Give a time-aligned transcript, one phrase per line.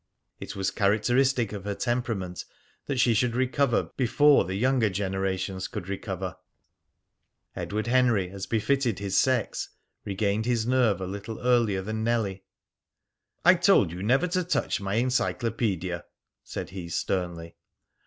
[0.39, 2.43] It was characteristic of her temperament
[2.87, 6.37] that she should recover before the younger generations could recover.
[7.55, 9.69] Edward Henry, as befitted his sex,
[10.03, 12.41] regained his nerve a little earlier than Nellie.
[13.45, 16.05] "I told you never to touch my encyclopedia,"
[16.43, 17.55] said he sternly.